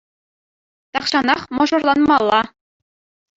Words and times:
Тахҫанах 0.97 1.41
мӑшӑрланмалла. 1.59 2.41